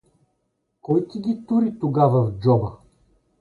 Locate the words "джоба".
2.39-2.77